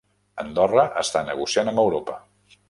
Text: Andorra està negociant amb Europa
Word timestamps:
Andorra 0.43 0.85
està 1.03 1.23
negociant 1.27 1.73
amb 1.73 1.83
Europa 1.85 2.19